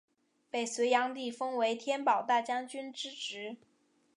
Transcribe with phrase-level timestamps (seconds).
[0.49, 3.57] 被隋炀帝封为天保大将军之职。